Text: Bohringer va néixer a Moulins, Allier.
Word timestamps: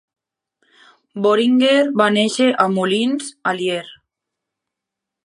Bohringer 1.25 1.75
va 2.01 2.07
néixer 2.15 2.49
a 2.63 2.67
Moulins, 2.79 3.29
Allier. 3.53 3.85